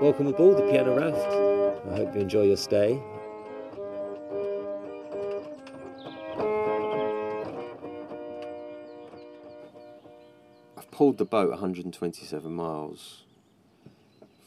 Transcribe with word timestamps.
Welcome 0.00 0.26
aboard 0.26 0.58
the 0.58 0.68
Piano 0.70 0.96
Raft. 0.96 1.88
I 1.92 1.96
hope 1.98 2.14
you 2.16 2.20
enjoy 2.20 2.42
your 2.42 2.56
stay. 2.56 3.00
I've 10.76 10.90
pulled 10.90 11.18
the 11.18 11.24
boat 11.24 11.50
127 11.50 12.52
miles 12.52 13.22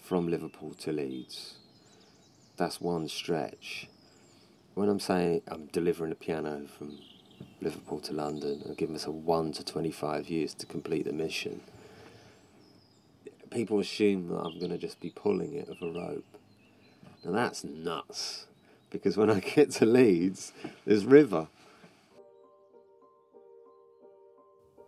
from 0.04 0.28
Liverpool 0.28 0.74
to 0.82 0.92
Leeds. 0.92 1.56
That's 2.58 2.82
one 2.82 3.08
stretch. 3.08 3.88
When 4.74 4.90
I'm 4.90 5.00
saying 5.00 5.44
I'm 5.48 5.68
delivering 5.68 6.12
a 6.12 6.16
piano 6.16 6.68
from 6.78 7.00
Liverpool 7.62 8.02
to 8.02 8.14
London 8.14 8.64
and 8.66 8.78
giving 8.78 8.98
us 8.98 9.06
a 9.06 9.12
1 9.12 9.54
to 9.54 9.64
25 9.64 10.30
years 10.30 10.54
to 10.56 10.66
complete 10.66 11.06
the 11.06 11.14
mission, 11.14 11.62
people 13.52 13.80
assume 13.80 14.30
that 14.30 14.38
I'm 14.38 14.60
going 14.60 14.72
to 14.72 14.78
just 14.78 15.00
be 15.00 15.10
pulling 15.10 15.54
it 15.54 15.68
with 15.68 15.82
a 15.82 15.92
rope. 15.92 16.26
Now 17.24 17.32
that's 17.32 17.64
nuts, 17.64 18.46
because 18.90 19.18
when 19.18 19.30
I 19.30 19.40
get 19.40 19.72
to 19.72 19.86
Leeds, 19.86 20.54
there's 20.86 21.06
river. 21.06 21.48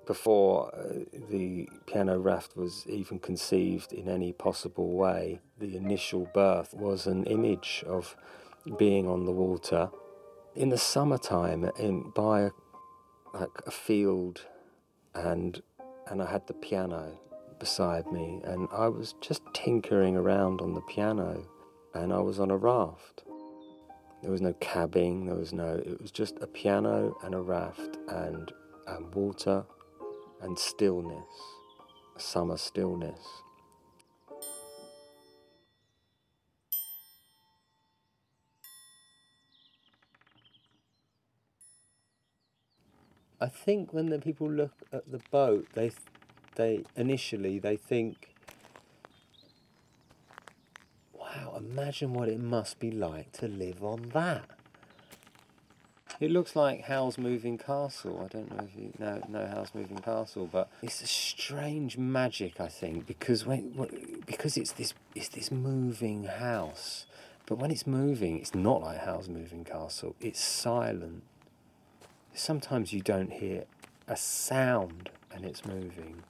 Before 0.05 0.73
uh, 0.73 1.05
the 1.29 1.69
piano 1.85 2.17
raft 2.17 2.57
was 2.57 2.85
even 2.87 3.19
conceived 3.19 3.93
in 3.93 4.09
any 4.09 4.33
possible 4.33 4.93
way, 4.93 5.39
the 5.59 5.77
initial 5.77 6.27
birth 6.33 6.73
was 6.73 7.05
an 7.05 7.25
image 7.25 7.83
of 7.85 8.15
being 8.77 9.07
on 9.07 9.25
the 9.25 9.31
water 9.31 9.89
in 10.55 10.69
the 10.69 10.77
summertime 10.77 11.69
in 11.77 12.09
by 12.09 12.41
a, 12.41 12.51
like 13.33 13.61
a 13.67 13.71
field 13.71 14.45
and 15.13 15.61
and 16.07 16.21
I 16.21 16.29
had 16.31 16.47
the 16.47 16.53
piano 16.53 17.19
beside 17.59 18.11
me, 18.11 18.41
and 18.43 18.67
I 18.71 18.87
was 18.87 19.13
just 19.21 19.41
tinkering 19.53 20.15
around 20.15 20.61
on 20.61 20.73
the 20.73 20.81
piano, 20.81 21.45
and 21.93 22.13
I 22.13 22.19
was 22.19 22.39
on 22.39 22.51
a 22.51 22.57
raft. 22.57 23.23
There 24.21 24.31
was 24.31 24.41
no 24.41 24.53
cabbing, 24.53 25.25
there 25.25 25.35
was 25.35 25.53
no, 25.53 25.75
it 25.75 26.01
was 26.01 26.11
just 26.11 26.37
a 26.41 26.47
piano 26.47 27.17
and 27.23 27.35
a 27.35 27.41
raft 27.41 27.97
and 28.07 28.51
um, 28.87 29.11
water 29.11 29.63
and 30.41 30.57
stillness, 30.57 31.23
summer 32.17 32.57
stillness. 32.57 33.19
I 43.41 43.47
think 43.47 43.93
when 43.93 44.09
the 44.09 44.19
people 44.19 44.51
look 44.51 44.73
at 44.91 45.09
the 45.09 45.21
boat, 45.31 45.67
they 45.73 45.91
they 46.59 46.83
initially 46.97 47.57
they 47.57 47.77
think, 47.77 48.35
wow, 51.17 51.55
imagine 51.57 52.13
what 52.13 52.27
it 52.27 52.39
must 52.39 52.79
be 52.79 52.91
like 52.91 53.31
to 53.31 53.47
live 53.47 53.81
on 53.81 54.09
that. 54.13 54.43
It 56.19 56.31
looks 56.31 56.57
like 56.57 56.83
Howl's 56.83 57.17
Moving 57.17 57.57
Castle. 57.57 58.21
I 58.21 58.27
don't 58.27 58.51
know 58.51 58.65
if 58.65 58.77
you 58.77 58.91
know, 58.99 59.21
know 59.29 59.47
Howl's 59.47 59.73
Moving 59.73 59.99
Castle, 59.99 60.49
but 60.51 60.69
it's 60.81 61.01
a 61.01 61.07
strange 61.07 61.97
magic, 61.97 62.59
I 62.59 62.67
think, 62.67 63.07
because 63.07 63.45
when 63.45 64.21
because 64.25 64.57
it's 64.57 64.73
this 64.73 64.93
it's 65.15 65.29
this 65.29 65.51
moving 65.51 66.25
house, 66.25 67.05
but 67.45 67.57
when 67.57 67.71
it's 67.71 67.87
moving, 67.87 68.37
it's 68.37 68.53
not 68.53 68.81
like 68.81 68.97
Howl's 68.97 69.29
Moving 69.29 69.63
Castle. 69.63 70.13
It's 70.19 70.41
silent. 70.41 71.23
Sometimes 72.33 72.91
you 72.91 72.99
don't 72.99 73.31
hear 73.31 73.63
a 74.09 74.17
sound 74.17 75.09
and 75.31 75.45
it's 75.45 75.65
moving 75.65 76.23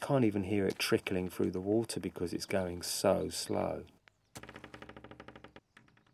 can't 0.00 0.24
even 0.24 0.44
hear 0.44 0.66
it 0.66 0.78
trickling 0.78 1.28
through 1.28 1.50
the 1.50 1.60
water 1.60 2.00
because 2.00 2.32
it's 2.32 2.46
going 2.46 2.82
so 2.82 3.28
slow. 3.30 3.82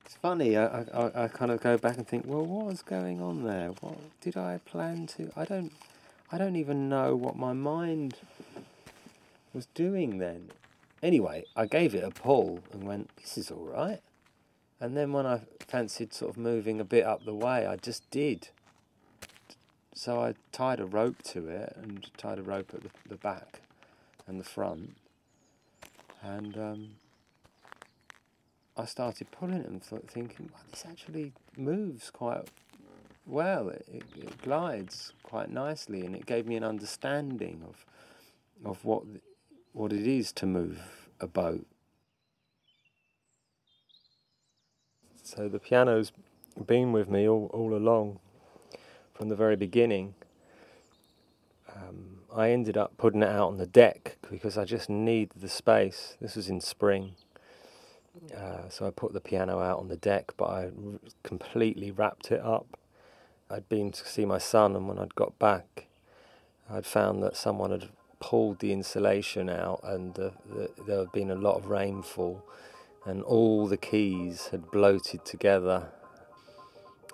It's 0.05 0.16
funny, 0.16 0.56
I, 0.56 0.83
I, 0.83 1.24
I 1.24 1.28
kind 1.28 1.50
of 1.50 1.61
go 1.61 1.78
back 1.78 1.97
and 1.97 2.06
think, 2.06 2.24
well, 2.27 2.45
what 2.45 2.67
was 2.67 2.83
going 2.83 3.20
on 3.20 3.45
there? 3.45 3.70
What 3.80 3.98
did 4.20 4.36
I 4.36 4.58
plan 4.64 5.06
to? 5.18 5.30
I 5.36 5.45
don't, 5.45 5.73
I 6.30 6.39
don't 6.39 6.56
even 6.56 6.89
know 6.89 7.17
what 7.17 7.36
my 7.36 7.52
mind 7.52 8.14
was 9.52 9.67
doing 9.67 10.18
then. 10.18 10.51
Anyway, 11.02 11.45
I 11.56 11.67
gave 11.67 11.95
it 11.95 12.05
a 12.05 12.11
pull 12.11 12.61
and 12.73 12.85
went, 12.85 13.11
this 13.17 13.36
is 13.36 13.51
all 13.51 13.64
right. 13.64 14.01
And 14.80 14.96
then 14.96 15.12
when 15.12 15.27
I 15.27 15.42
fancied 15.67 16.12
sort 16.12 16.30
of 16.30 16.36
moving 16.36 16.80
a 16.80 16.85
bit 16.85 17.05
up 17.05 17.24
the 17.24 17.35
way, 17.35 17.67
I 17.67 17.77
just 17.77 18.08
did. 18.11 18.48
So 19.95 20.20
I 20.20 20.35
tied 20.52 20.80
a 20.80 20.86
rope 20.86 21.23
to 21.24 21.48
it 21.48 21.77
and 21.77 22.08
tied 22.17 22.39
a 22.39 22.42
rope 22.42 22.73
at 22.74 22.83
the, 22.83 22.90
the 23.08 23.17
back 23.17 23.61
and 24.27 24.40
the 24.40 24.44
front. 24.44 24.96
And 26.22 26.56
um, 26.56 26.88
I 28.77 28.84
started 28.84 29.30
pulling 29.30 29.56
it 29.56 29.66
and 29.66 29.83
th- 29.83 30.02
thinking, 30.08 30.50
well, 30.52 30.62
this 30.70 30.84
actually 30.88 31.33
moves 31.56 32.10
quite 32.10 32.48
well. 33.27 33.68
It, 33.68 33.84
it, 33.92 34.05
it, 34.16 34.42
glides 34.42 35.12
quite 35.22 35.50
nicely, 35.50 36.06
and 36.06 36.14
it 36.14 36.27
gave 36.27 36.46
me 36.46 36.56
an 36.56 36.64
understanding 36.64 37.62
of 37.68 37.84
of 38.64 38.84
what 38.84 39.02
what 39.72 39.92
it 39.92 40.06
is 40.06 40.32
to 40.32 40.46
move 40.46 41.08
a 41.20 41.27
boat. 41.27 41.66
So 45.22 45.48
the 45.48 45.58
piano's 45.58 46.12
been 46.66 46.92
with 46.92 47.08
me 47.08 47.28
all, 47.28 47.50
all 47.55 47.74
along 47.74 48.18
from 49.14 49.28
the 49.28 49.36
very 49.36 49.56
beginning. 49.56 50.14
Um, 51.74 52.11
I 52.34 52.50
ended 52.50 52.76
up 52.76 52.96
putting 52.96 53.22
it 53.22 53.28
out 53.28 53.48
on 53.48 53.58
the 53.58 53.66
deck 53.66 54.16
because 54.30 54.56
I 54.56 54.64
just 54.64 54.88
needed 54.88 55.40
the 55.40 55.48
space. 55.48 56.16
This 56.20 56.34
was 56.34 56.48
in 56.48 56.60
spring. 56.60 57.14
Uh, 58.34 58.68
so 58.68 58.86
I 58.86 58.90
put 58.90 59.12
the 59.12 59.20
piano 59.20 59.60
out 59.60 59.78
on 59.78 59.88
the 59.88 59.96
deck, 59.96 60.32
but 60.36 60.46
I 60.46 60.64
r- 60.64 61.00
completely 61.22 61.90
wrapped 61.90 62.30
it 62.30 62.40
up. 62.40 62.78
I'd 63.50 63.68
been 63.68 63.92
to 63.92 64.06
see 64.06 64.24
my 64.24 64.38
son, 64.38 64.74
and 64.76 64.88
when 64.88 64.98
I'd 64.98 65.14
got 65.14 65.38
back, 65.38 65.86
I'd 66.70 66.86
found 66.86 67.22
that 67.22 67.36
someone 67.36 67.70
had 67.70 67.88
pulled 68.20 68.60
the 68.60 68.72
insulation 68.72 69.50
out, 69.50 69.80
and 69.82 70.14
the, 70.14 70.32
the, 70.48 70.70
there 70.86 71.00
had 71.00 71.12
been 71.12 71.30
a 71.30 71.34
lot 71.34 71.56
of 71.56 71.66
rainfall, 71.66 72.42
and 73.04 73.22
all 73.22 73.66
the 73.66 73.76
keys 73.76 74.48
had 74.48 74.70
bloated 74.70 75.24
together 75.24 75.88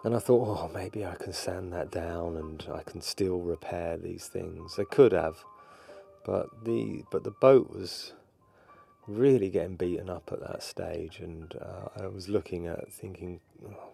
and 0.04 0.14
I 0.14 0.18
thought, 0.18 0.46
oh, 0.46 0.70
maybe 0.72 1.04
I 1.04 1.14
can 1.16 1.32
sand 1.32 1.72
that 1.72 1.90
down 1.90 2.36
and 2.36 2.64
I 2.72 2.82
can 2.82 3.00
still 3.00 3.38
repair 3.38 3.96
these 3.96 4.26
things. 4.26 4.78
I 4.78 4.84
could 4.84 5.12
have, 5.12 5.36
but 6.24 6.64
the 6.64 7.04
but 7.10 7.24
the 7.24 7.30
boat 7.30 7.70
was 7.70 8.12
really 9.06 9.48
getting 9.48 9.76
beaten 9.76 10.10
up 10.10 10.30
at 10.32 10.40
that 10.40 10.62
stage, 10.62 11.18
and 11.20 11.54
uh, 11.60 12.02
I 12.02 12.06
was 12.06 12.28
looking 12.28 12.66
at 12.66 12.92
thinking, 12.92 13.40
oh, 13.66 13.92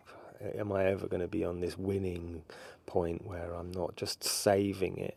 am 0.58 0.72
I 0.72 0.86
ever 0.86 1.06
going 1.06 1.22
to 1.22 1.28
be 1.28 1.44
on 1.44 1.60
this 1.60 1.78
winning 1.78 2.42
point 2.86 3.26
where 3.26 3.54
I'm 3.54 3.70
not 3.70 3.96
just 3.96 4.24
saving 4.24 4.98
it? 4.98 5.16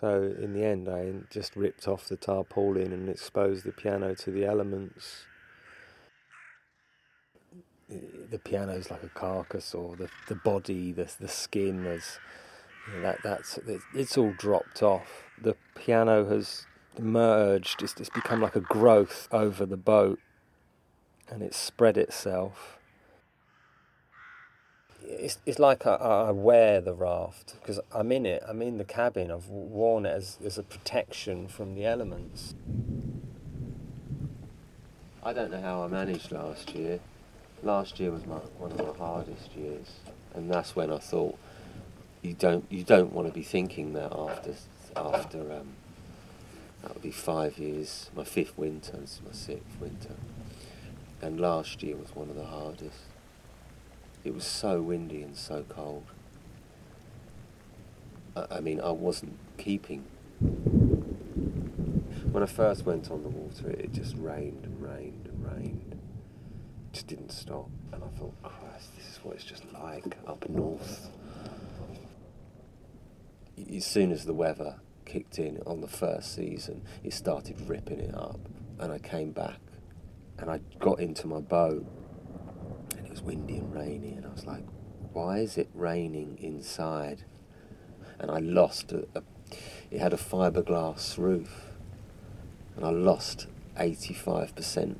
So 0.00 0.34
in 0.40 0.52
the 0.54 0.64
end, 0.64 0.88
I 0.88 1.12
just 1.30 1.56
ripped 1.56 1.88
off 1.88 2.08
the 2.08 2.16
tarpaulin 2.16 2.92
and 2.92 3.08
exposed 3.08 3.64
the 3.64 3.72
piano 3.72 4.14
to 4.14 4.30
the 4.30 4.44
elements 4.44 5.24
the 7.88 8.38
piano 8.38 8.72
is 8.72 8.90
like 8.90 9.02
a 9.02 9.08
carcass, 9.08 9.74
or 9.74 9.96
the 9.96 10.08
the 10.28 10.34
body, 10.34 10.92
the 10.92 11.10
the 11.18 11.28
skin 11.28 11.86
is 11.86 12.18
you 12.86 12.96
know, 12.96 13.02
that 13.02 13.18
that's 13.22 13.58
it's 13.94 14.18
all 14.18 14.32
dropped 14.32 14.82
off. 14.82 15.24
The 15.40 15.56
piano 15.74 16.26
has 16.26 16.66
merged; 16.98 17.82
it's, 17.82 17.94
it's 17.98 18.10
become 18.10 18.40
like 18.40 18.56
a 18.56 18.60
growth 18.60 19.28
over 19.32 19.64
the 19.64 19.76
boat, 19.76 20.18
and 21.28 21.42
it's 21.42 21.56
spread 21.56 21.96
itself. 21.96 22.78
It's 25.02 25.38
it's 25.46 25.58
like 25.58 25.86
I, 25.86 25.94
I 25.94 26.30
wear 26.32 26.82
the 26.82 26.94
raft 26.94 27.56
because 27.60 27.80
I'm 27.92 28.12
in 28.12 28.26
it. 28.26 28.42
I'm 28.46 28.60
in 28.60 28.76
the 28.76 28.84
cabin. 28.84 29.30
I've 29.30 29.48
worn 29.48 30.04
it 30.04 30.10
as 30.10 30.38
as 30.44 30.58
a 30.58 30.62
protection 30.62 31.48
from 31.48 31.74
the 31.74 31.86
elements. 31.86 32.54
I 35.22 35.32
don't 35.32 35.50
know 35.50 35.60
how 35.60 35.82
I 35.82 35.88
managed 35.88 36.32
last 36.32 36.74
year 36.74 37.00
last 37.62 37.98
year 38.00 38.10
was 38.10 38.26
my, 38.26 38.36
one 38.58 38.72
of 38.72 38.78
my 38.78 38.96
hardest 38.96 39.54
years, 39.54 39.86
and 40.34 40.50
that's 40.50 40.76
when 40.76 40.92
I 40.92 40.98
thought 40.98 41.38
you 42.22 42.34
don't 42.34 42.64
you 42.70 42.82
don't 42.82 43.12
want 43.12 43.28
to 43.28 43.34
be 43.34 43.42
thinking 43.42 43.92
that 43.94 44.12
after 44.12 44.54
after 44.96 45.40
um, 45.52 45.74
that 46.82 46.94
would 46.94 47.02
be 47.02 47.10
five 47.10 47.58
years, 47.58 48.10
my 48.14 48.24
fifth 48.24 48.56
winter, 48.56 48.98
it's 49.02 49.20
my 49.24 49.32
sixth 49.32 49.80
winter, 49.80 50.14
and 51.20 51.40
last 51.40 51.82
year 51.82 51.96
was 51.96 52.14
one 52.14 52.30
of 52.30 52.36
the 52.36 52.46
hardest. 52.46 53.00
It 54.24 54.34
was 54.34 54.44
so 54.44 54.82
windy 54.82 55.22
and 55.22 55.36
so 55.36 55.64
cold. 55.68 56.04
I, 58.36 58.46
I 58.56 58.60
mean, 58.60 58.80
I 58.80 58.90
wasn't 58.90 59.38
keeping. 59.56 60.04
When 62.30 62.42
I 62.42 62.46
first 62.46 62.84
went 62.84 63.10
on 63.10 63.22
the 63.22 63.28
water, 63.28 63.70
it 63.70 63.92
just 63.92 64.14
rained 64.16 64.64
and 64.64 64.82
rained 64.82 65.28
and 65.32 65.46
rained 65.46 65.98
just 66.92 67.06
didn't 67.06 67.32
stop. 67.32 67.68
And 67.92 68.02
I 68.02 68.18
thought, 68.18 68.34
Christ, 68.42 68.96
this 68.96 69.06
is 69.06 69.18
what 69.22 69.36
it's 69.36 69.44
just 69.44 69.64
like 69.72 70.16
up 70.26 70.48
north. 70.48 71.10
As 73.74 73.84
soon 73.84 74.12
as 74.12 74.24
the 74.24 74.34
weather 74.34 74.76
kicked 75.04 75.38
in 75.38 75.60
on 75.66 75.80
the 75.80 75.88
first 75.88 76.34
season, 76.34 76.82
it 77.02 77.12
started 77.12 77.60
ripping 77.68 78.00
it 78.00 78.14
up. 78.14 78.40
And 78.78 78.92
I 78.92 78.98
came 78.98 79.32
back 79.32 79.58
and 80.38 80.50
I 80.50 80.60
got 80.78 81.00
into 81.00 81.26
my 81.26 81.40
boat, 81.40 81.84
and 82.96 83.06
it 83.06 83.10
was 83.10 83.22
windy 83.22 83.56
and 83.56 83.74
rainy, 83.74 84.12
and 84.12 84.24
I 84.24 84.28
was 84.28 84.46
like, 84.46 84.62
why 85.12 85.38
is 85.38 85.58
it 85.58 85.68
raining 85.74 86.38
inside? 86.40 87.24
And 88.20 88.30
I 88.30 88.38
lost 88.38 88.92
a, 88.92 89.06
a 89.16 89.22
it 89.90 90.00
had 90.00 90.12
a 90.12 90.16
fiberglass 90.16 91.18
roof, 91.18 91.72
and 92.76 92.84
I 92.84 92.90
lost 92.90 93.46
85% 93.76 94.96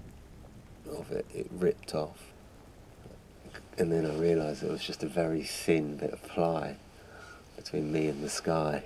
of 0.90 1.10
it. 1.10 1.26
It 1.34 1.48
ripped 1.50 1.94
off. 1.94 2.32
And 3.76 3.92
then 3.92 4.04
I 4.06 4.14
realised 4.16 4.62
it 4.62 4.70
was 4.70 4.84
just 4.84 5.02
a 5.02 5.08
very 5.08 5.42
thin 5.42 5.96
bit 5.96 6.12
of 6.12 6.22
ply 6.22 6.76
between 7.56 7.92
me 7.92 8.06
and 8.08 8.22
the 8.22 8.28
sky. 8.28 8.82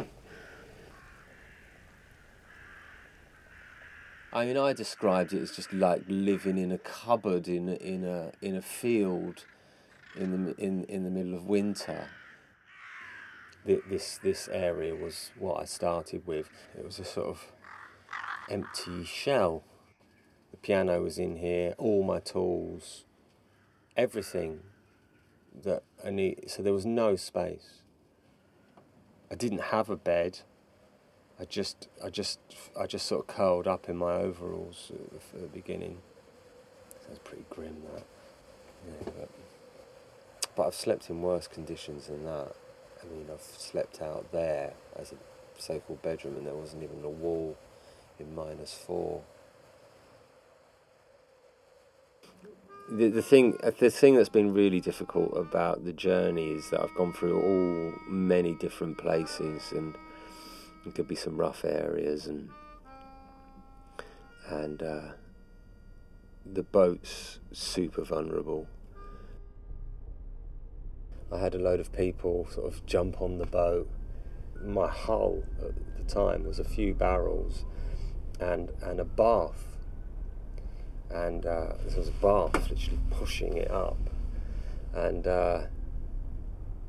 I 4.34 4.46
mean, 4.46 4.56
I 4.56 4.72
described 4.72 5.34
it 5.34 5.42
as 5.42 5.50
just 5.50 5.72
like 5.74 6.02
living 6.08 6.56
in 6.56 6.72
a 6.72 6.78
cupboard 6.78 7.48
in 7.48 7.68
in 7.68 8.04
a 8.04 8.32
in 8.40 8.56
a 8.56 8.62
field, 8.62 9.44
in 10.16 10.46
the 10.46 10.56
in 10.56 10.84
in 10.84 11.04
the 11.04 11.10
middle 11.10 11.34
of 11.34 11.46
winter. 11.46 12.08
This 13.66 14.18
this 14.22 14.48
area 14.48 14.94
was 14.94 15.30
what 15.38 15.60
I 15.60 15.66
started 15.66 16.26
with. 16.26 16.48
It 16.76 16.84
was 16.84 16.98
a 16.98 17.04
sort 17.04 17.28
of 17.28 17.52
empty 18.48 19.04
shell. 19.04 19.64
Piano 20.62 21.02
was 21.02 21.18
in 21.18 21.36
here, 21.36 21.74
all 21.76 22.04
my 22.04 22.20
tools, 22.20 23.04
everything 23.96 24.60
that 25.64 25.82
I 26.04 26.10
need. 26.10 26.48
So 26.48 26.62
there 26.62 26.72
was 26.72 26.86
no 26.86 27.16
space. 27.16 27.82
I 29.30 29.34
didn't 29.34 29.60
have 29.60 29.90
a 29.90 29.96
bed. 29.96 30.40
I 31.40 31.44
just, 31.44 31.88
I 32.04 32.10
just, 32.10 32.38
I 32.78 32.86
just 32.86 33.06
sort 33.06 33.22
of 33.22 33.26
curled 33.34 33.66
up 33.66 33.88
in 33.88 33.96
my 33.96 34.12
overalls 34.12 34.92
at 34.94 35.40
the 35.40 35.48
beginning. 35.48 35.98
Sounds 37.06 37.18
pretty 37.24 37.44
grim, 37.50 37.82
that. 37.94 38.04
Yeah, 38.86 39.12
but, 39.16 39.30
but 40.54 40.66
I've 40.66 40.74
slept 40.74 41.10
in 41.10 41.22
worse 41.22 41.48
conditions 41.48 42.06
than 42.06 42.24
that. 42.24 42.54
I 43.02 43.12
mean, 43.12 43.26
I've 43.32 43.42
slept 43.42 44.00
out 44.00 44.30
there 44.30 44.74
as 44.94 45.12
a 45.12 45.16
so-called 45.58 46.02
bedroom, 46.02 46.36
and 46.36 46.46
there 46.46 46.54
wasn't 46.54 46.84
even 46.84 47.02
a 47.02 47.08
wall 47.08 47.56
in 48.20 48.34
minus 48.34 48.74
four. 48.74 49.22
The, 52.94 53.08
the 53.08 53.22
thing 53.22 53.56
the 53.78 53.90
thing 53.90 54.16
that's 54.16 54.28
been 54.28 54.52
really 54.52 54.78
difficult 54.78 55.34
about 55.34 55.86
the 55.86 55.94
journey 55.94 56.50
is 56.50 56.68
that 56.68 56.82
I've 56.82 56.94
gone 56.94 57.14
through 57.14 57.40
all 57.40 57.94
many 58.06 58.54
different 58.54 58.98
places 58.98 59.72
and 59.72 59.96
there 60.84 60.92
could 60.92 61.08
be 61.08 61.14
some 61.14 61.38
rough 61.38 61.64
areas 61.64 62.26
and 62.26 62.50
and 64.46 64.82
uh, 64.82 65.12
the 66.44 66.64
boat's 66.64 67.38
super 67.50 68.02
vulnerable. 68.02 68.66
I 71.32 71.38
had 71.38 71.54
a 71.54 71.58
load 71.58 71.80
of 71.80 71.94
people 71.94 72.46
sort 72.50 72.70
of 72.70 72.84
jump 72.84 73.22
on 73.22 73.38
the 73.38 73.46
boat. 73.46 73.88
My 74.62 74.88
hull 74.88 75.44
at 75.62 75.72
the 75.96 76.14
time 76.14 76.44
was 76.44 76.58
a 76.58 76.64
few 76.64 76.92
barrels 76.92 77.64
and 78.38 78.68
and 78.82 79.00
a 79.00 79.04
bath. 79.06 79.71
And 81.12 81.44
uh, 81.44 81.74
there 81.86 81.98
was 81.98 82.08
a 82.08 82.12
bath 82.12 82.54
literally 82.54 82.98
pushing 83.10 83.58
it 83.58 83.70
up, 83.70 83.98
and 84.94 85.26
uh, 85.26 85.60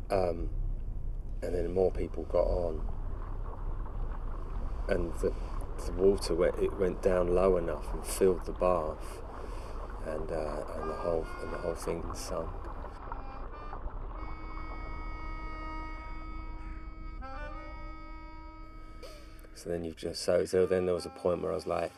um, 0.09 0.49
and 1.41 1.53
then 1.53 1.73
more 1.73 1.91
people 1.91 2.23
got 2.23 2.45
on, 2.45 2.81
and 4.87 5.13
the, 5.15 5.33
the 5.85 5.91
water 5.93 6.35
went 6.35 6.55
it 6.57 6.73
went 6.79 7.01
down 7.01 7.35
low 7.35 7.57
enough 7.57 7.93
and 7.93 8.05
filled 8.05 8.45
the 8.45 8.53
bath, 8.53 9.21
and 10.05 10.31
uh, 10.31 10.63
and 10.75 10.89
the 10.89 10.95
whole 10.95 11.27
and 11.41 11.53
the 11.53 11.57
whole 11.57 11.75
thing 11.75 12.01
sunk. 12.15 12.49
So 19.55 19.69
then 19.69 19.83
you've 19.83 19.97
just 19.97 20.23
so 20.23 20.45
so 20.45 20.65
then 20.65 20.85
there 20.85 20.95
was 20.95 21.05
a 21.05 21.09
point 21.09 21.41
where 21.41 21.51
I 21.51 21.55
was 21.55 21.67
like, 21.67 21.91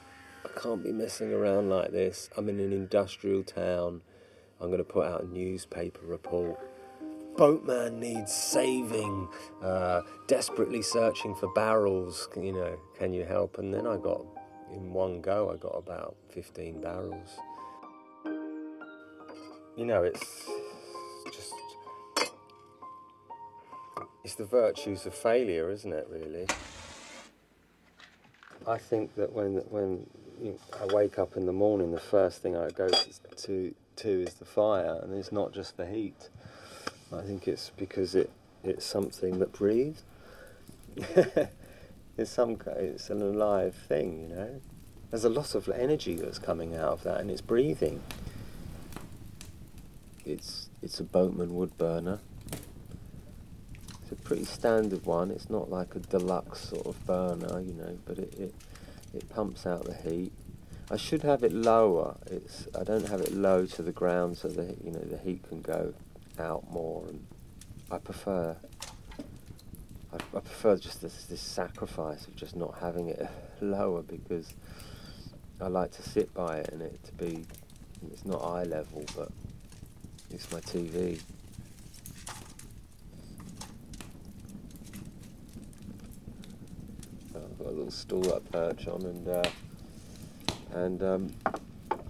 I 0.45 0.59
can't 0.59 0.83
be 0.83 0.92
messing 0.92 1.33
around 1.33 1.69
like 1.69 1.92
this. 1.92 2.30
I'm 2.38 2.50
in 2.50 2.59
an 2.59 2.71
industrial 2.71 3.44
town. 3.44 4.01
I'm 4.62 4.68
going 4.68 4.77
to 4.77 4.83
put 4.83 5.07
out 5.07 5.24
a 5.24 5.27
newspaper 5.27 6.06
report. 6.06 6.59
Boatman 7.36 8.00
needs 8.00 8.31
saving. 8.31 9.27
Uh, 9.62 10.01
desperately 10.27 10.83
searching 10.83 11.33
for 11.36 11.51
barrels. 11.53 12.30
You 12.36 12.53
know, 12.53 12.80
can 12.97 13.12
you 13.12 13.25
help? 13.25 13.57
And 13.57 13.74
then 13.74 13.88
I 13.88 13.97
got 13.97 14.24
in 14.71 14.94
one 14.94 15.19
go. 15.19 15.51
I 15.51 15.57
got 15.57 15.75
about 15.75 16.15
15 16.30 16.80
barrels. 16.80 17.30
You 19.75 19.86
know, 19.86 20.03
it's 20.03 20.47
just 21.33 21.53
it's 24.24 24.36
the 24.36 24.45
virtues 24.45 25.06
of 25.06 25.15
failure, 25.15 25.71
isn't 25.71 25.92
it? 25.92 26.07
Really. 26.09 26.47
I 28.67 28.77
think 28.77 29.15
that 29.15 29.31
when 29.31 29.57
when 29.69 30.07
you, 30.41 30.59
I 30.81 30.85
wake 30.94 31.19
up 31.19 31.38
in 31.38 31.45
the 31.45 31.53
morning, 31.53 31.91
the 31.91 32.00
first 32.00 32.41
thing 32.41 32.56
I 32.57 32.69
go 32.69 32.89
to, 32.89 33.75
to 33.97 34.07
is 34.07 34.33
the 34.35 34.45
fire, 34.45 35.00
and 35.01 35.13
it's 35.13 35.31
not 35.31 35.53
just 35.53 35.77
the 35.77 35.85
heat. 35.85 36.29
I 37.13 37.21
think 37.21 37.47
it's 37.47 37.71
because 37.77 38.15
it 38.15 38.29
it's 38.63 38.85
something 38.85 39.39
that 39.39 39.53
breathes. 39.53 40.03
it's 42.17 42.31
some 42.31 42.57
it's 42.65 43.09
an 43.09 43.21
alive 43.21 43.75
thing, 43.88 44.21
you 44.21 44.35
know. 44.35 44.62
There's 45.11 45.25
a 45.25 45.29
lot 45.29 45.53
of 45.53 45.69
energy 45.69 46.15
that's 46.15 46.39
coming 46.39 46.75
out 46.75 46.91
of 46.91 47.03
that, 47.03 47.19
and 47.21 47.29
it's 47.29 47.41
breathing. 47.41 48.01
It's 50.25 50.69
it's 50.81 51.00
a 51.00 51.03
boatman 51.03 51.53
wood 51.53 51.77
burner. 51.77 52.19
Pretty 54.25 54.44
standard 54.44 55.06
one. 55.06 55.31
It's 55.31 55.50
not 55.50 55.69
like 55.69 55.95
a 55.95 56.00
deluxe 56.00 56.60
sort 56.69 56.88
of 56.88 57.06
burner, 57.06 57.62
you 57.62 57.74
know, 57.74 57.98
but 58.06 58.18
it, 58.18 58.33
it, 58.38 58.56
it 59.13 59.30
pumps 59.30 59.66
out 59.66 59.86
the 59.86 59.94
heat. 59.94 60.33
I 60.92 60.98
should 60.98 61.22
have 61.22 61.44
it 61.44 61.54
lower. 61.54 62.18
It's 62.27 62.68
I 62.77 62.83
don't 62.83 63.07
have 63.07 63.22
it 63.22 63.33
low 63.33 63.66
to 63.66 63.81
the 63.81 63.92
ground 63.92 64.38
so 64.38 64.48
that 64.50 64.83
you 64.83 64.92
know 64.92 65.00
the 65.00 65.18
heat 65.18 65.48
can 65.48 65.62
go 65.62 65.94
out 66.38 66.69
more. 66.72 67.06
And 67.07 67.25
I 67.89 67.98
prefer 68.00 68.57
I, 70.12 70.16
I 70.16 70.39
prefer 70.39 70.75
just 70.78 71.01
this, 71.01 71.25
this 71.25 71.42
sacrifice 71.42 72.28
of 72.28 72.36
just 72.36 72.56
not 72.56 72.75
having 72.80 73.10
it 73.10 73.28
lower 73.62 74.01
because 74.01 74.54
I 75.62 75.68
like 75.68 75.92
to 75.92 76.02
sit 76.02 76.33
by 76.33 76.57
it 76.57 76.69
and 76.71 76.81
it 76.81 76.99
to 77.06 77.11
be 77.14 77.45
it's 78.11 78.26
not 78.26 78.44
eye 78.44 78.64
level 78.64 79.06
but 79.16 79.31
it's 80.31 80.52
my 80.52 80.59
TV. 80.61 81.21
Little 87.95 88.21
stool 88.21 88.33
I 88.33 88.40
perch 88.52 88.87
on 88.87 89.02
and 89.04 89.28
uh, 89.28 89.44
and 90.73 91.04
um, 91.04 91.33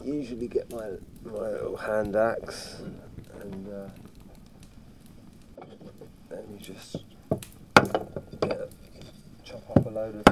usually 0.04 0.48
get 0.48 0.72
my 0.72 0.90
my 1.24 1.50
little 1.50 1.78
hand 1.78 2.16
axe 2.16 2.82
and 3.42 3.68
uh, 3.68 3.90
then 6.30 6.44
you 6.52 6.60
just 6.60 6.98
get, 8.42 8.72
chop 9.44 9.70
up 9.76 9.86
a 9.86 9.90
load 9.90 10.16
of 10.16 10.28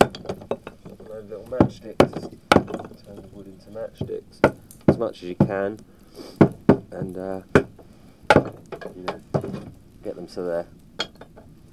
a 0.00 1.02
load 1.08 1.24
of 1.24 1.30
little 1.30 1.48
matchsticks, 1.50 2.38
turn 3.04 3.16
the 3.16 3.28
wood 3.32 3.46
into 3.46 3.70
matchsticks 3.70 4.40
as 4.88 4.98
much 4.98 5.22
as 5.22 5.28
you 5.28 5.34
can, 5.34 5.78
and 6.92 7.18
uh, 7.18 7.40
you 8.96 9.02
know 9.04 9.20
get 10.02 10.16
them 10.16 10.28
so 10.28 10.44
they're 10.44 10.66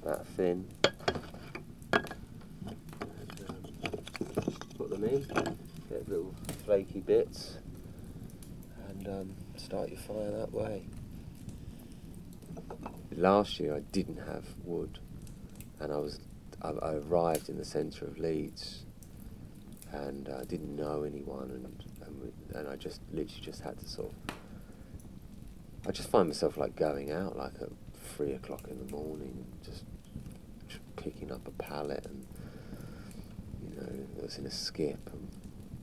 that 0.04 0.26
thin. 0.36 0.66
In, 5.04 5.26
get 5.88 6.08
little 6.08 6.34
flaky 6.64 7.00
bits, 7.00 7.58
and 8.88 9.08
um, 9.08 9.34
start 9.56 9.88
your 9.90 9.98
fire 9.98 10.30
that 10.30 10.52
way. 10.52 10.82
Last 13.12 13.58
year 13.58 13.74
I 13.74 13.80
didn't 13.92 14.18
have 14.18 14.44
wood, 14.64 14.98
and 15.80 15.92
I 15.92 15.96
was 15.96 16.20
I, 16.62 16.70
I 16.70 16.94
arrived 16.94 17.48
in 17.48 17.56
the 17.56 17.64
centre 17.64 18.04
of 18.04 18.18
Leeds, 18.18 18.84
and 19.92 20.28
I 20.28 20.32
uh, 20.32 20.44
didn't 20.44 20.74
know 20.74 21.04
anyone, 21.04 21.50
and 21.50 21.84
and, 22.06 22.22
we, 22.22 22.58
and 22.58 22.68
I 22.68 22.76
just 22.76 23.00
literally 23.12 23.42
just 23.42 23.60
had 23.60 23.78
to 23.78 23.88
sort 23.88 24.10
of. 24.10 24.34
I 25.86 25.90
just 25.92 26.10
find 26.10 26.28
myself 26.28 26.56
like 26.56 26.76
going 26.76 27.12
out 27.12 27.36
like 27.36 27.54
at 27.60 27.70
three 28.16 28.32
o'clock 28.32 28.62
in 28.68 28.84
the 28.84 28.92
morning, 28.92 29.46
just, 29.64 29.84
just 30.68 30.80
picking 30.96 31.32
up 31.32 31.46
a 31.46 31.50
pallet 31.62 32.04
and 32.06 32.26
know, 33.80 34.06
I 34.20 34.22
was 34.22 34.38
in 34.38 34.46
a 34.46 34.50
skip 34.50 34.98
and 35.12 35.28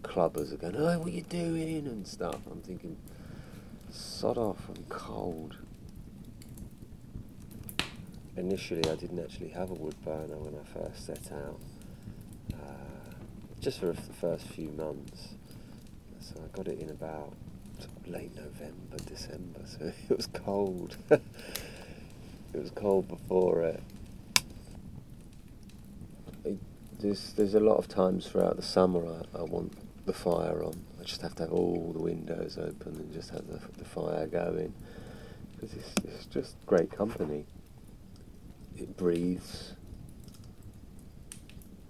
clubbers 0.03 0.53
are 0.53 0.57
going, 0.57 0.75
oh, 0.77 0.99
what 0.99 1.07
are 1.07 1.11
you 1.11 1.21
doing? 1.21 1.87
and 1.87 2.07
stuff. 2.07 2.37
I'm 2.49 2.61
thinking, 2.61 2.97
sod 3.91 4.37
off, 4.37 4.59
I'm 4.69 4.83
cold. 4.89 5.57
Initially, 8.37 8.89
I 8.89 8.95
didn't 8.95 9.19
actually 9.19 9.49
have 9.49 9.71
a 9.71 9.73
wood 9.73 9.95
burner 10.03 10.37
when 10.37 10.55
I 10.55 10.79
first 10.79 11.05
set 11.05 11.31
out. 11.31 11.59
Uh, 12.53 13.13
just 13.61 13.79
for 13.79 13.87
the 13.87 13.95
first 13.95 14.45
few 14.47 14.69
months. 14.69 15.29
So 16.19 16.35
I 16.43 16.55
got 16.55 16.67
it 16.67 16.79
in 16.79 16.89
about 16.89 17.33
late 18.07 18.35
November, 18.35 18.97
December, 19.05 19.61
so 19.65 19.91
it 20.09 20.15
was 20.15 20.27
cold. 20.27 20.97
it 21.09 21.21
was 22.53 22.71
cold 22.71 23.07
before 23.07 23.63
it. 23.63 23.81
it. 26.43 26.57
There's, 27.05 27.33
there's 27.33 27.53
a 27.53 27.59
lot 27.59 27.77
of 27.77 27.87
times 27.87 28.25
throughout 28.25 28.55
the 28.55 28.63
summer 28.63 29.05
I, 29.05 29.37
I 29.37 29.43
want 29.43 29.73
the 30.07 30.13
fire 30.13 30.63
on. 30.63 30.73
I 30.99 31.03
just 31.03 31.21
have 31.21 31.35
to 31.35 31.43
have 31.43 31.51
all 31.51 31.91
the 31.93 32.01
windows 32.01 32.57
open 32.57 32.95
and 32.95 33.13
just 33.13 33.29
have 33.29 33.45
the, 33.45 33.61
the 33.77 33.85
fire 33.85 34.25
going 34.25 34.73
because 35.53 35.75
it's, 35.75 35.93
it's 36.03 36.25
just 36.25 36.55
great 36.65 36.91
company. 36.91 37.45
It 38.75 38.97
breathes. 38.97 39.73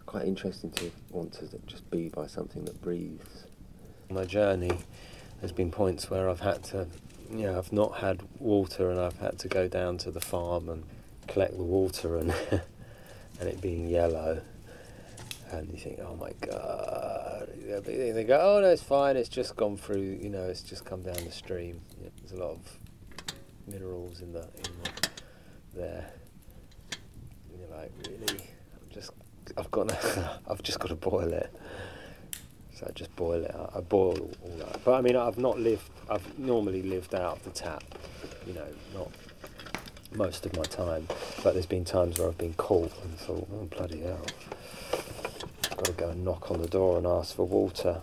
Quite 0.05 0.25
interesting 0.25 0.72
to 0.72 0.91
want 1.12 1.31
to 1.36 1.48
just 1.65 1.89
be 1.89 2.10
by 2.10 2.27
something 2.27 2.65
that 2.65 2.81
breathes. 2.81 3.45
My 4.10 4.25
journey, 4.25 4.79
there's 5.39 5.53
been 5.53 5.72
points 5.72 6.10
where 6.10 6.29
I've 6.29 6.41
had 6.41 6.62
to, 6.65 6.88
you 7.31 7.43
know, 7.43 7.57
I've 7.57 7.72
not 7.72 8.00
had 8.00 8.22
water 8.38 8.91
and 8.91 9.00
I've 9.00 9.19
had 9.19 9.39
to 9.39 9.48
go 9.48 9.69
down 9.69 9.98
to 10.00 10.12
the 10.12 10.19
farm 10.19 10.67
and 10.67 10.84
collect 11.29 11.55
the 11.55 11.63
water 11.63 12.17
and 12.17 12.34
and 13.39 13.48
it 13.48 13.62
being 13.62 13.88
yellow. 13.88 14.41
And 15.52 15.72
you 15.72 15.78
think, 15.78 16.00
oh 16.00 16.16
my 16.16 16.32
god. 16.42 17.50
They 17.86 18.24
go, 18.24 18.40
oh 18.40 18.62
no, 18.62 18.70
it's 18.70 18.82
fine. 18.82 19.16
It's 19.16 19.30
just 19.30 19.56
gone 19.56 19.78
through. 19.78 20.20
You 20.22 20.30
know, 20.30 20.44
it's 20.44 20.62
just 20.62 20.86
come 20.86 21.02
down 21.02 21.16
the 21.24 21.32
stream. 21.32 21.82
there's 22.20 22.32
a 22.32 22.44
lot 22.44 22.52
of 22.52 22.80
minerals 23.68 24.22
in 24.22 24.34
the 24.34 24.42
in 24.42 24.72
the, 24.84 25.10
there. 25.75 26.10
And 27.52 27.60
you're 27.60 27.78
like, 27.78 27.92
really? 28.08 28.42
I'm 28.42 28.90
just, 28.92 29.12
I've 29.58 29.72
got, 29.72 29.90
to, 29.90 30.40
I've 30.50 30.64
just 30.64 30.80
got 30.80 30.88
to 30.88 30.96
boil 30.96 31.32
it. 31.32 31.54
So 32.74 32.88
I 32.90 32.92
just 32.92 33.16
boil 33.16 33.44
it. 33.44 33.56
I 33.74 33.80
boil 33.80 34.18
all 34.44 34.58
that. 34.58 34.84
But 34.84 34.96
I 34.96 35.02
mean, 35.02 35.16
I've 35.16 35.38
not 35.38 35.60
lived. 35.60 35.90
I've 36.10 36.38
normally 36.38 36.82
lived 36.82 37.16
out 37.16 37.38
of 37.38 37.44
the 37.44 37.52
tap. 37.52 37.84
You 38.46 38.54
know, 38.54 38.68
not 38.94 39.12
most 40.14 40.46
of 40.46 40.56
my 40.56 40.64
time. 40.64 41.08
But 41.44 41.54
there's 41.54 41.66
been 41.66 41.86
times 41.86 42.20
where 42.20 42.28
I've 42.28 42.38
been 42.38 42.54
caught 42.56 42.92
and 43.04 43.18
thought, 43.18 43.48
oh 43.54 43.66
bloody 43.66 44.02
hell, 44.02 44.25
got 45.75 45.86
to 45.86 45.91
go 45.94 46.10
and 46.10 46.24
knock 46.24 46.51
on 46.51 46.62
the 46.62 46.67
door 46.67 46.98
and 46.98 47.05
ask 47.05 47.36
for 47.36 47.46
water. 47.46 48.01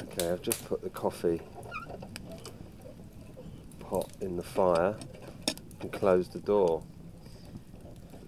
Okay, 0.00 0.30
I've 0.30 0.42
just 0.42 0.64
put 0.66 0.82
the 0.82 0.90
coffee 0.90 1.40
pot 3.80 4.10
in 4.20 4.36
the 4.36 4.42
fire 4.42 4.94
and 5.80 5.92
closed 5.92 6.32
the 6.32 6.38
door. 6.38 6.82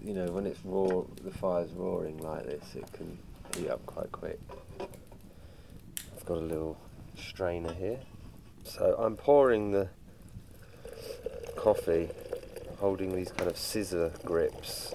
You 0.02 0.14
know, 0.14 0.26
when 0.26 0.47
it's 0.47 0.59
raw, 0.64 1.02
the 1.23 1.30
fire's 1.30 1.71
roaring 1.73 2.19
like 2.19 2.45
this, 2.47 2.75
it 2.75 2.90
can 2.92 3.19
heat 3.57 3.69
up 3.69 3.85
quite 3.87 4.11
quick. 4.11 4.40
I've 4.80 6.25
got 6.25 6.38
a 6.38 6.40
little 6.40 6.76
strainer 7.16 7.73
here. 7.75 8.00
So 8.64 8.97
I'm 8.99 9.16
pouring 9.16 9.71
the 9.71 9.88
coffee 11.57 12.09
holding 12.78 13.14
these 13.14 13.30
kind 13.30 13.50
of 13.50 13.57
scissor 13.57 14.12
grips 14.25 14.95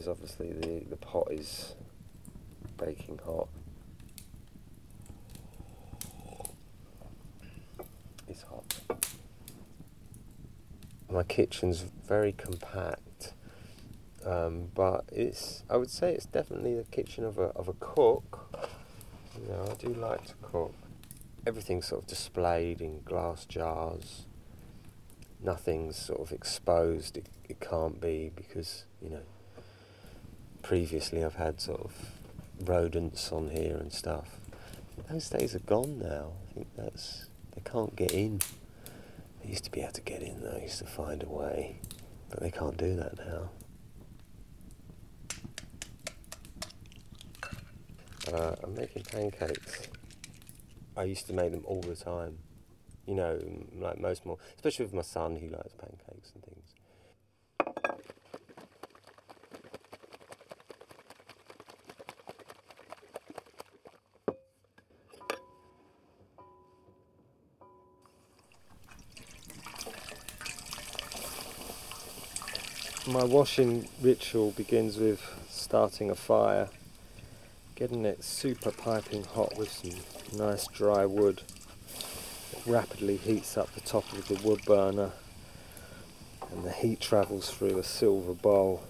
because 0.00 0.08
obviously 0.08 0.50
the, 0.52 0.88
the 0.88 0.96
pot 0.96 1.28
is 1.30 1.74
baking 2.78 3.20
hot. 3.26 3.48
It's 8.26 8.42
hot. 8.44 8.64
My 11.10 11.22
kitchen's 11.22 11.84
very 12.08 12.32
compact, 12.32 13.34
um, 14.24 14.68
but 14.74 15.04
it's 15.12 15.64
I 15.68 15.76
would 15.76 15.90
say 15.90 16.14
it's 16.14 16.24
definitely 16.24 16.74
the 16.74 16.84
kitchen 16.84 17.24
of 17.24 17.36
a 17.38 17.48
of 17.54 17.68
a 17.68 17.74
cook. 17.74 18.70
You 19.38 19.48
know, 19.48 19.68
I 19.70 19.74
do 19.74 19.92
like 19.92 20.24
to 20.28 20.34
cook. 20.40 20.72
Everything's 21.46 21.88
sort 21.88 22.02
of 22.02 22.08
displayed 22.08 22.80
in 22.80 23.02
glass 23.02 23.44
jars. 23.44 24.24
Nothing's 25.42 25.96
sort 25.96 26.20
of 26.20 26.32
exposed. 26.32 27.18
It, 27.18 27.26
it 27.50 27.60
can't 27.60 28.00
be 28.00 28.30
because 28.34 28.84
you 29.02 29.10
know. 29.10 29.20
Previously, 30.70 31.24
I've 31.24 31.34
had 31.34 31.60
sort 31.60 31.80
of 31.80 31.92
rodents 32.60 33.32
on 33.32 33.50
here 33.50 33.76
and 33.76 33.92
stuff. 33.92 34.38
Those 35.10 35.28
days 35.28 35.56
are 35.56 35.66
gone 35.66 35.98
now. 35.98 36.30
I 36.48 36.54
think 36.54 36.68
that's 36.76 37.26
they 37.56 37.60
can't 37.68 37.96
get 37.96 38.12
in. 38.12 38.40
They 39.42 39.50
used 39.50 39.64
to 39.64 39.72
be 39.72 39.80
able 39.80 39.94
to 39.94 40.00
get 40.00 40.22
in 40.22 40.40
though, 40.40 40.52
they 40.52 40.62
used 40.62 40.78
to 40.78 40.86
find 40.86 41.24
a 41.24 41.28
way, 41.28 41.80
but 42.28 42.38
they 42.38 42.52
can't 42.52 42.76
do 42.76 42.94
that 42.94 43.18
now. 43.18 43.50
Uh, 48.32 48.54
I'm 48.62 48.72
making 48.76 49.02
pancakes. 49.02 49.88
I 50.96 51.02
used 51.02 51.26
to 51.26 51.32
make 51.32 51.50
them 51.50 51.64
all 51.64 51.80
the 51.80 51.96
time. 51.96 52.38
You 53.08 53.16
know, 53.16 53.40
like 53.76 53.98
most 53.98 54.24
more, 54.24 54.38
especially 54.54 54.84
with 54.84 54.94
my 54.94 55.02
son, 55.02 55.34
he 55.34 55.48
likes 55.48 55.74
pancakes 55.74 56.30
and 56.32 56.44
things. 56.44 56.74
My 73.12 73.24
washing 73.24 73.88
ritual 74.00 74.52
begins 74.52 74.96
with 74.96 75.20
starting 75.48 76.10
a 76.10 76.14
fire, 76.14 76.68
getting 77.74 78.04
it 78.04 78.22
super 78.22 78.70
piping 78.70 79.24
hot 79.24 79.56
with 79.56 79.68
some 79.72 80.38
nice 80.38 80.68
dry 80.68 81.04
wood. 81.04 81.42
It 82.52 82.62
rapidly 82.66 83.16
heats 83.16 83.58
up 83.58 83.72
the 83.74 83.80
top 83.80 84.12
of 84.12 84.28
the 84.28 84.40
wood 84.46 84.64
burner 84.64 85.10
and 86.52 86.62
the 86.62 86.70
heat 86.70 87.00
travels 87.00 87.50
through 87.50 87.78
a 87.78 87.82
silver 87.82 88.32
bowl 88.32 88.84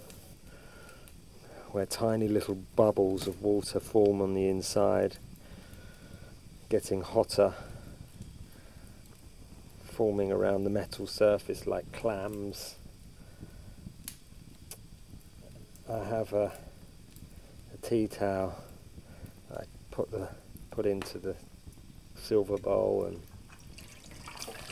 where 1.70 1.86
tiny 1.86 2.28
little 2.28 2.56
bubbles 2.76 3.26
of 3.26 3.40
water 3.40 3.80
form 3.80 4.20
on 4.20 4.34
the 4.34 4.48
inside, 4.48 5.16
getting 6.68 7.00
hotter, 7.00 7.54
forming 9.82 10.30
around 10.30 10.64
the 10.64 10.70
metal 10.70 11.06
surface 11.06 11.66
like 11.66 11.90
clams 11.92 12.74
I 15.90 16.04
have 16.04 16.32
a, 16.32 16.52
a 17.74 17.76
tea 17.82 18.06
towel 18.06 18.54
I 19.52 19.64
put 19.90 20.12
the 20.12 20.28
put 20.70 20.86
into 20.86 21.18
the 21.18 21.34
silver 22.14 22.58
bowl 22.58 23.06
and, 23.06 23.20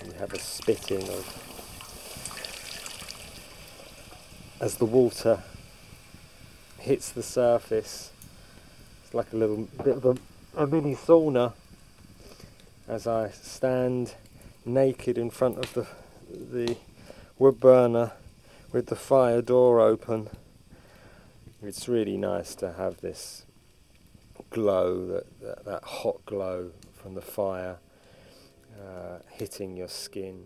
and 0.01 0.13
have 0.13 0.33
a 0.33 0.39
spitting 0.39 1.03
of 1.03 1.45
as 4.61 4.77
the 4.77 4.85
water 4.85 5.43
hits 6.79 7.11
the 7.11 7.25
surface. 7.25 8.13
It's 9.03 9.13
like 9.13 9.33
a 9.33 9.37
little 9.37 9.69
bit 9.83 9.97
of 9.97 10.05
a, 10.05 10.17
a 10.57 10.69
mini 10.69 10.95
sauna 10.95 11.53
as 12.87 13.09
I 13.09 13.31
stand 13.31 14.15
naked 14.65 15.19
in 15.19 15.31
front 15.31 15.59
of 15.59 15.75
the 15.75 15.87
the 16.31 16.77
wood 17.41 17.59
burner 17.59 18.13
with 18.71 18.87
the 18.87 18.97
fire 18.97 19.43
door 19.43 19.81
open 19.81 20.29
it's 21.63 21.89
really 21.89 22.17
nice 22.17 22.55
to 22.57 22.73
have 22.73 23.01
this 23.01 23.47
glow, 24.51 25.07
that, 25.07 25.41
that, 25.41 25.65
that 25.65 25.85
hot 25.85 26.25
glow 26.25 26.71
from 26.95 27.15
the 27.15 27.21
fire 27.21 27.79
uh, 28.81 29.19
hitting 29.31 29.77
your 29.77 29.89
skin. 29.89 30.45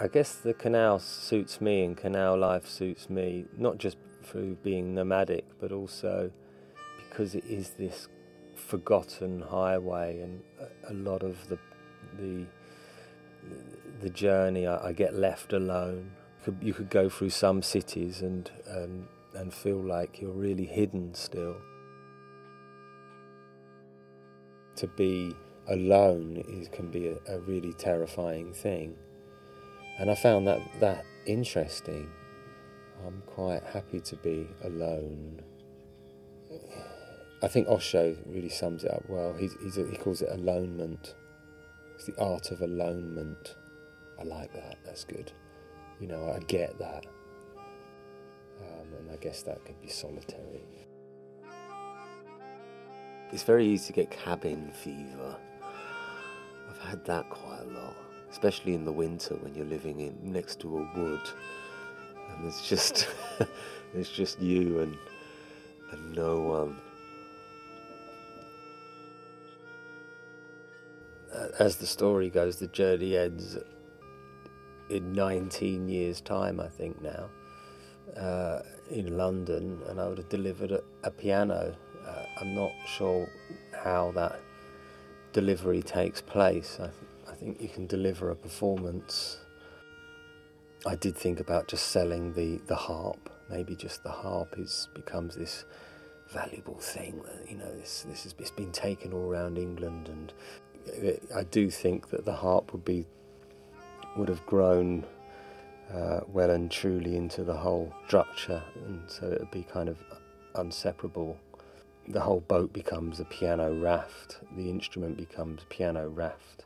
I 0.00 0.08
guess 0.08 0.34
the 0.34 0.54
canal 0.54 0.98
suits 0.98 1.60
me 1.60 1.84
and 1.84 1.96
canal 1.96 2.36
life 2.38 2.66
suits 2.66 3.10
me, 3.10 3.46
not 3.56 3.78
just 3.78 3.96
through 4.22 4.56
being 4.62 4.94
nomadic, 4.94 5.44
but 5.60 5.72
also 5.72 6.30
because 7.08 7.34
it 7.34 7.44
is 7.44 7.70
this 7.70 8.08
forgotten 8.54 9.40
highway 9.40 10.20
and 10.20 10.42
a, 10.88 10.92
lot 10.92 11.22
of 11.22 11.48
the, 11.48 11.58
the, 12.18 12.44
the 14.00 14.10
journey 14.10 14.66
I, 14.66 14.88
I 14.88 14.92
get 14.92 15.14
left 15.14 15.52
alone 15.52 16.12
could, 16.44 16.58
you 16.62 16.74
could 16.74 16.90
go 16.90 17.08
through 17.08 17.30
some 17.30 17.62
cities 17.62 18.22
and, 18.22 18.50
and, 18.66 19.06
and 19.34 19.52
feel 19.52 19.82
like 19.82 20.20
you're 20.20 20.32
really 20.32 20.66
hidden 20.66 21.14
still. 21.14 21.56
To 24.76 24.86
be 24.86 25.34
alone 25.68 26.42
is, 26.48 26.68
can 26.68 26.90
be 26.90 27.08
a, 27.08 27.16
a 27.28 27.40
really 27.40 27.72
terrifying 27.72 28.52
thing. 28.52 28.96
And 29.98 30.10
I 30.10 30.14
found 30.14 30.46
that, 30.46 30.60
that 30.80 31.04
interesting. 31.26 32.08
I'm 33.06 33.22
quite 33.26 33.62
happy 33.64 34.00
to 34.00 34.16
be 34.16 34.48
alone. 34.64 35.42
I 37.42 37.48
think 37.48 37.68
Osho 37.68 38.16
really 38.26 38.48
sums 38.48 38.84
it 38.84 38.90
up 38.90 39.04
well. 39.08 39.34
He's, 39.34 39.54
he's 39.62 39.78
a, 39.78 39.88
he 39.88 39.96
calls 39.96 40.22
it 40.22 40.30
alonement. 40.30 41.14
It's 41.94 42.06
the 42.06 42.20
art 42.20 42.50
of 42.50 42.60
alonement. 42.60 43.54
I 44.20 44.24
like 44.24 44.52
that, 44.52 44.78
that's 44.84 45.04
good 45.04 45.32
you 46.00 46.06
know, 46.06 46.32
I 46.34 46.38
get 46.40 46.78
that. 46.78 47.06
Um, 48.60 48.86
and 48.98 49.10
I 49.10 49.16
guess 49.16 49.42
that 49.42 49.64
could 49.64 49.80
be 49.80 49.88
solitary. 49.88 50.62
It's 53.30 53.42
very 53.42 53.66
easy 53.66 53.88
to 53.88 53.92
get 53.92 54.10
cabin 54.10 54.70
fever. 54.72 55.36
I've 56.70 56.78
had 56.78 57.04
that 57.06 57.28
quite 57.28 57.60
a 57.60 57.70
lot, 57.78 57.96
especially 58.30 58.74
in 58.74 58.84
the 58.84 58.92
winter 58.92 59.34
when 59.36 59.54
you're 59.54 59.66
living 59.66 60.00
in 60.00 60.16
next 60.22 60.60
to 60.60 60.78
a 60.78 60.98
wood, 60.98 61.20
and 62.30 62.46
it's 62.46 62.66
just 62.66 63.08
it's 63.94 64.10
just 64.10 64.40
you 64.40 64.80
and 64.80 64.96
and 65.92 66.14
no 66.14 66.40
one. 66.40 66.76
As 71.58 71.76
the 71.76 71.86
story 71.86 72.30
goes, 72.30 72.56
the 72.56 72.68
journey 72.68 73.16
ends 73.16 73.58
in 74.90 75.12
19 75.12 75.88
years' 75.88 76.20
time, 76.20 76.60
I 76.60 76.68
think 76.68 77.00
now, 77.02 77.28
uh, 78.16 78.62
in 78.90 79.16
London, 79.16 79.80
and 79.88 80.00
I 80.00 80.08
would 80.08 80.18
have 80.18 80.28
delivered 80.28 80.72
a, 80.72 80.82
a 81.04 81.10
piano 81.10 81.74
uh, 82.08 82.24
I'm 82.40 82.54
not 82.54 82.72
sure 82.86 83.28
how 83.72 84.12
that 84.12 84.40
delivery 85.32 85.82
takes 85.82 86.22
place. 86.22 86.78
I, 86.80 86.84
th- 86.84 86.94
I 87.28 87.34
think 87.34 87.60
you 87.60 87.68
can 87.68 87.86
deliver 87.86 88.30
a 88.30 88.36
performance. 88.36 89.38
I 90.86 90.94
did 90.94 91.16
think 91.16 91.40
about 91.40 91.68
just 91.68 91.88
selling 91.88 92.32
the, 92.32 92.60
the 92.66 92.76
harp. 92.76 93.30
Maybe 93.50 93.74
just 93.74 94.02
the 94.02 94.10
harp 94.10 94.54
is 94.58 94.88
becomes 94.94 95.34
this 95.34 95.64
valuable 96.32 96.78
thing. 96.78 97.20
You 97.48 97.56
know, 97.56 97.74
this 97.74 98.06
this 98.08 98.22
has 98.24 98.32
been 98.32 98.72
taken 98.72 99.12
all 99.12 99.30
around 99.30 99.58
England, 99.58 100.08
and 100.08 100.32
I 101.34 101.44
do 101.44 101.70
think 101.70 102.10
that 102.10 102.24
the 102.24 102.34
harp 102.34 102.72
would 102.72 102.84
be 102.84 103.06
would 104.18 104.28
have 104.28 104.44
grown 104.46 105.06
uh, 105.94 106.20
well 106.26 106.50
and 106.50 106.70
truly 106.70 107.16
into 107.16 107.44
the 107.44 107.56
whole 107.56 107.92
structure, 108.06 108.62
and 108.86 109.00
so 109.10 109.26
it 109.26 109.40
would 109.40 109.50
be 109.50 109.62
kind 109.62 109.88
of 109.88 109.98
unseparable 110.56 111.38
the 112.08 112.20
whole 112.20 112.40
boat 112.40 112.72
becomes 112.72 113.20
a 113.20 113.24
piano 113.26 113.72
raft, 113.74 114.38
the 114.56 114.70
instrument 114.70 115.16
becomes 115.16 115.62
piano 115.68 116.08
raft. 116.08 116.64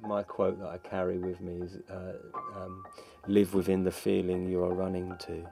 My 0.00 0.22
quote 0.22 0.58
that 0.60 0.68
I 0.68 0.78
carry 0.78 1.18
with 1.18 1.40
me 1.40 1.60
is 1.60 1.76
uh, 1.90 2.12
um, 2.56 2.84
live 3.26 3.52
within 3.52 3.84
the 3.84 3.90
feeling 3.90 4.48
you 4.48 4.62
are 4.62 4.72
running 4.72 5.14
to. 5.26 5.46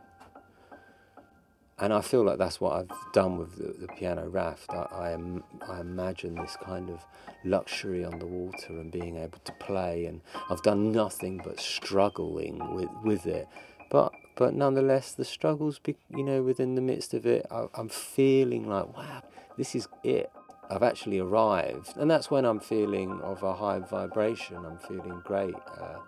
And 1.78 1.92
I 1.92 2.00
feel 2.00 2.24
like 2.24 2.38
that's 2.38 2.58
what 2.58 2.72
I've 2.72 3.12
done 3.12 3.36
with 3.36 3.56
the, 3.56 3.86
the 3.86 3.92
piano 3.92 4.28
raft. 4.28 4.70
I, 4.70 4.86
I, 4.90 5.10
am, 5.10 5.44
I 5.68 5.80
imagine 5.80 6.34
this 6.34 6.56
kind 6.62 6.88
of 6.88 7.04
luxury 7.44 8.02
on 8.02 8.18
the 8.18 8.26
water 8.26 8.68
and 8.80 8.90
being 8.90 9.16
able 9.16 9.38
to 9.44 9.52
play, 9.52 10.06
and 10.06 10.22
I've 10.48 10.62
done 10.62 10.90
nothing 10.90 11.42
but 11.44 11.60
struggling 11.60 12.74
with, 12.74 12.88
with 13.04 13.26
it. 13.26 13.46
But 13.90 14.12
but 14.36 14.54
nonetheless, 14.54 15.12
the 15.12 15.24
struggles, 15.24 15.78
be, 15.78 15.96
you 16.14 16.22
know, 16.22 16.42
within 16.42 16.74
the 16.74 16.82
midst 16.82 17.14
of 17.14 17.24
it, 17.24 17.46
I, 17.50 17.66
I'm 17.74 17.88
feeling 17.88 18.68
like, 18.68 18.94
wow, 18.94 19.22
this 19.56 19.74
is 19.74 19.88
it. 20.04 20.30
I've 20.68 20.82
actually 20.82 21.18
arrived, 21.20 21.96
and 21.96 22.10
that's 22.10 22.30
when 22.30 22.44
I'm 22.44 22.60
feeling 22.60 23.20
of 23.22 23.42
a 23.42 23.54
high 23.54 23.78
vibration. 23.78 24.64
I'm 24.64 24.78
feeling 24.78 25.22
great, 25.24 25.54
uh, 25.54 25.98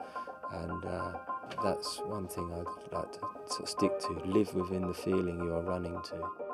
and 0.52 0.84
uh, 0.84 1.12
that's 1.62 1.98
one 2.00 2.28
thing 2.28 2.50
I'd 2.52 2.92
like 2.92 3.12
to 3.12 3.20
of 3.62 3.68
stick 3.68 3.98
to: 4.00 4.22
live 4.24 4.54
within 4.54 4.86
the 4.86 4.94
feeling 4.94 5.38
you 5.38 5.54
are 5.54 5.62
running 5.62 6.00
to. 6.10 6.47